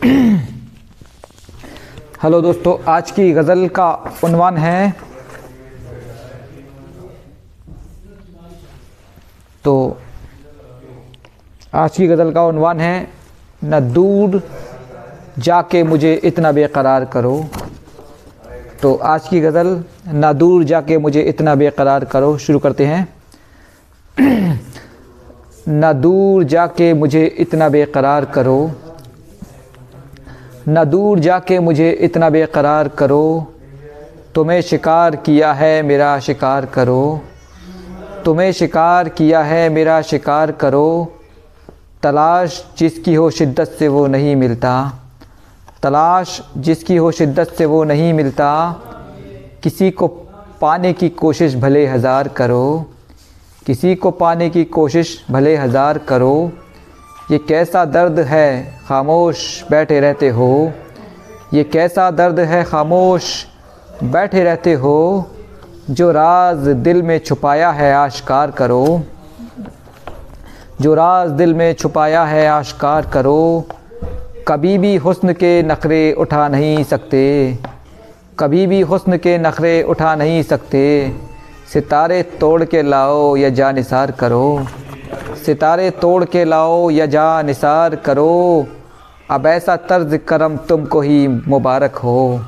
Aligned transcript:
Hello 2.22 2.40
दोस्तों, 2.40 2.92
आज 2.92 3.10
की 3.10 3.32
गज़ल 3.32 3.68
का 3.68 3.92
उन्वान 4.24 4.56
है। 4.56 4.94
तो 9.64 9.98
आज 11.74 11.96
की 11.96 12.06
गज़ल 12.06 12.32
का 12.32 12.44
उन्वान 12.44 12.80
है, 12.80 13.08
न 13.64 13.80
दूर 13.80 14.42
जाके 15.38 15.82
मुझे 15.82 16.20
इतना 16.24 16.52
बेकरार 16.52 17.04
करो। 17.04 17.46
तो 18.82 18.94
आज 18.94 19.28
की 19.28 19.40
गज़ल, 19.40 19.84
न 20.08 20.32
दूर 20.32 20.64
जाके 20.64 20.98
मुझे 20.98 21.22
इतना 21.22 21.54
बेकरार 21.54 22.04
करो। 22.04 22.38
शुरू 22.38 22.58
करते 22.58 22.86
हैं। 22.86 23.08
न 25.68 25.92
दूर 25.92 26.44
जाके 26.44 26.94
मुझे 26.94 27.26
इतना 27.26 27.68
बेकरार 27.68 28.24
करो। 28.24 28.70
न 30.68 30.84
दूर 30.84 31.18
जाके 31.18 31.58
मुझे 31.58 31.90
इतना 31.90 32.30
बेकरार 32.30 32.88
करो। 32.88 33.52
तुम्हें 34.34 34.60
शिकार 34.62 35.16
किया 35.16 35.52
है, 35.52 35.82
मेरा 35.82 36.18
शिकार 36.20 36.66
करो। 36.66 37.20
तुम्हें 38.24 38.52
शिकार 38.52 39.08
किया 39.08 39.42
है, 39.42 39.68
मेरा 39.68 40.00
शिकार 40.02 40.52
करो। 40.52 41.12
तलाश 42.02 42.64
जिसकी 42.78 43.14
हो 43.14 43.30
शिद्दत 43.30 43.76
से 43.78 43.88
वो 43.88 44.06
नहीं 44.06 44.36
मिलता। 44.36 44.72
तलाश 45.82 46.40
जिसकी 46.56 46.96
हो 46.96 47.10
शिद्दत 47.12 47.54
से 47.58 47.66
वो 47.66 47.82
नहीं 47.84 48.12
मिलता। 48.12 48.50
किसी 49.62 49.90
को 49.90 50.08
पाने 50.60 50.92
की 50.92 51.08
कोशिश 51.08 51.54
भले 51.56 51.86
हज़ार 51.86 52.28
करो। 52.28 52.86
किसी 53.66 53.94
को 53.94 54.10
पाने 54.10 54.50
की 54.50 54.64
कोशिश 54.64 55.24
भले 55.30 55.56
हज़ार 55.56 55.98
करो। 55.98 56.50
ये 57.30 57.38
कैसा 57.38 57.84
दर्द 57.84 58.20
है 58.20 58.78
खामोश 58.88 59.64
बैठे 59.70 60.00
रहते 60.00 60.28
हो? 60.28 60.72
ये 61.54 61.64
कैसा 61.64 62.10
दर्द 62.10 62.40
है 62.40 62.64
खामोश 62.64 63.46
बैठे 64.04 64.44
रहते 64.44 64.72
हो? 64.72 65.30
जो 65.90 66.10
राज 66.12 66.56
दिल 66.56 67.02
में 67.02 67.18
छुपाया 67.18 67.70
है 67.70 67.94
आश्कार 67.94 68.50
करो। 68.50 69.02
जो 70.80 70.94
राज 70.94 71.30
दिल 71.30 71.54
में 71.54 71.74
छुपाया 71.74 72.24
है 72.24 72.48
आश्कार 72.48 73.06
करो। 73.06 73.64
कभी 74.48 74.78
भी 74.78 74.96
हुस्न 74.96 75.32
के 75.32 75.62
नखरे 75.62 76.12
उठा 76.12 76.48
नहीं 76.48 76.84
सकते। 76.84 77.58
कभी 78.38 78.66
भी 78.66 78.80
हुस्न 78.80 79.16
के 79.16 79.38
नखरे 79.38 79.82
उठा 79.82 80.14
नहीं 80.14 80.42
सकते। 80.42 81.12
सितारे 81.72 82.22
तोड़ 82.22 82.64
के 82.64 82.82
लाओ 82.82 83.36
या 83.36 83.48
जा 83.48 83.72
निसार 83.72 84.10
करो। 84.10 84.66
सितारे 85.50 85.90
तोड़ 85.90 86.24
के 86.24 86.44
लाओ 86.44 86.90
या 86.90 87.06
जा 87.06 87.42
निसार 87.42 87.96
करो। 87.96 88.66
अब 89.30 89.46
ऐसा 89.46 89.76
तर्ज 89.76 90.20
करम 90.28 90.56
तुमको 90.56 91.00
ही 91.00 91.28
मुबारक 91.28 91.96
हो। 91.96 92.40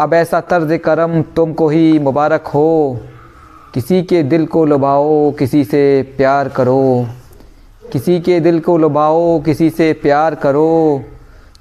अब 0.00 0.14
ऐसा 0.14 0.40
तर्ज 0.40 0.80
करम 0.84 1.22
तुमको 1.22 1.68
ही 1.68 1.98
मुबारक 1.98 2.46
हो। 2.46 3.00
किसी 3.74 4.02
के 4.02 4.22
दिल 4.22 4.46
को 4.46 4.64
लुभाओ, 4.64 5.30
किसी 5.30 5.64
से 5.64 6.14
प्यार 6.16 6.48
करो। 6.48 7.06
किसी 7.92 8.20
के 8.20 8.40
दिल 8.40 8.60
को 8.60 8.78
लुभाओ, 8.78 9.40
किसी 9.40 9.70
से 9.70 9.92
प्यार 9.92 10.34
करो। 10.34 11.02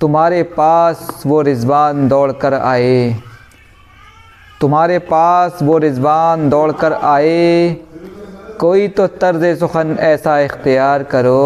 तुम्हारे 0.00 0.42
पास 0.42 1.22
वो 1.26 1.42
रिजवान 1.42 2.08
दौड़ 2.08 2.32
कर 2.32 2.54
आए। 2.54 3.16
तुम्हारे 4.60 4.98
पास 4.98 5.58
वो 5.62 5.78
रिजवान 5.78 6.48
दौड़ 6.48 6.72
कर 6.72 6.92
आए। 6.92 7.76
कोई 8.60 8.88
तो 8.88 9.06
तर्ज 9.20 9.58
सुखन 9.58 9.96
ऐसा 10.00 10.38
इख्तियार 10.40 11.02
करो, 11.04 11.42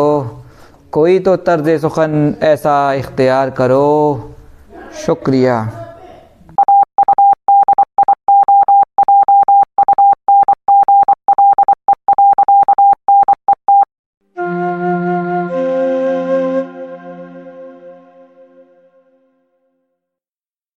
कोई 0.93 1.19
तो 1.19 1.37
तर्ज 1.39 1.69
सुखन 1.81 2.35
ऐसा 2.43 2.93
इख्तियार 2.95 3.51
करो। 3.51 3.87
शुक्रिया। 5.07 5.57